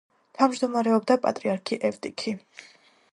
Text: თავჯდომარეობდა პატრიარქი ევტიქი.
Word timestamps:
თავჯდომარეობდა 0.37 1.17
პატრიარქი 1.27 1.79
ევტიქი. 1.91 2.35